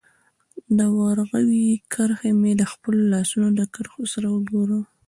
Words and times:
د 0.77 0.79
ورغوي 0.99 1.67
کرښي 1.93 2.31
مي 2.41 2.51
د 2.57 2.63
خپلو 2.71 3.01
لاسونو 3.13 3.47
د 3.59 3.61
کرښو 3.73 4.03
سره 4.13 4.27
وګوره 4.35 4.79